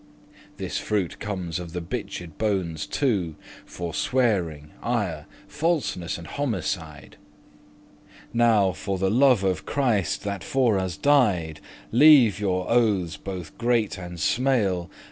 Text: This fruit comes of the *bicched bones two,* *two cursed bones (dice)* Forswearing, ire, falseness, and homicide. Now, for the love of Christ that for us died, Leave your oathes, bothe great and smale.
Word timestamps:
This 0.57 0.79
fruit 0.79 1.19
comes 1.19 1.59
of 1.59 1.73
the 1.73 1.79
*bicched 1.79 2.39
bones 2.39 2.87
two,* 2.87 3.35
*two 3.35 3.35
cursed 3.35 3.35
bones 3.35 3.35
(dice)* 3.37 3.75
Forswearing, 4.01 4.71
ire, 4.81 5.27
falseness, 5.47 6.17
and 6.17 6.25
homicide. 6.25 7.17
Now, 8.33 8.71
for 8.71 8.97
the 8.97 9.11
love 9.11 9.43
of 9.43 9.67
Christ 9.67 10.23
that 10.23 10.43
for 10.43 10.79
us 10.79 10.97
died, 10.97 11.59
Leave 11.91 12.39
your 12.39 12.65
oathes, 12.67 13.15
bothe 13.23 13.49
great 13.59 13.99
and 13.99 14.19
smale. 14.19 14.89